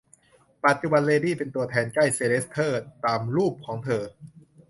[0.65, 4.03] ปัจจุบันเลดี้เป็นตัวแทนใกล้เซอร์เลสเตอร์ตามรูปของเธอ